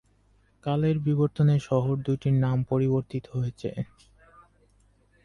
[0.63, 3.69] কালের বিবর্তনে শহর দুইটির নাম পরিবর্তিত হয়েছে।